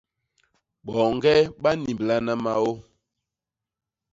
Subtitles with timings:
[0.85, 2.71] Boñge ba nnimblana maô.